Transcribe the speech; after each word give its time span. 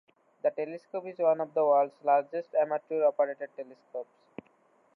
The 0.41 0.49
telescope 0.49 1.05
is 1.05 1.19
one 1.19 1.39
of 1.41 1.53
the 1.53 1.63
world's 1.63 2.03
largest 2.03 2.55
amateur 2.55 3.03
operated 3.03 3.49
telescopes. 3.55 4.31